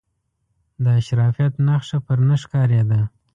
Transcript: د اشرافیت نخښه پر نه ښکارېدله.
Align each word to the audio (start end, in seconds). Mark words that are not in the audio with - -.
د 0.83 0.85
اشرافیت 0.99 1.53
نخښه 1.67 1.97
پر 2.05 2.19
نه 2.27 2.35
ښکارېدله. 2.41 3.01